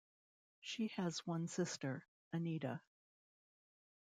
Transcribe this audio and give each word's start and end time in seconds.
She 0.61 0.87
has 0.97 1.27
one 1.27 1.45
sister, 1.47 2.07
Anita. 2.33 2.81